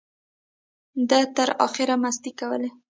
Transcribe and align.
ده 1.09 1.19
تر 1.35 1.49
اخره 1.65 1.95
مستۍ 2.03 2.31
کولې. 2.39 2.69